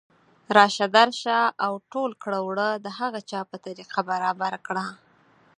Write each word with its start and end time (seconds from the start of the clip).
راشه 0.57 0.87
درشه 0.95 1.37
او 1.47 1.53
او 1.65 1.73
ټول 1.91 2.11
کړه 2.23 2.39
وړه 2.47 2.69
د 2.85 2.87
هغه 2.99 3.19
چا 3.29 3.39
په 3.49 3.57
طریقه 3.65 3.99
برابر 4.11 4.53
کړه 4.67 4.85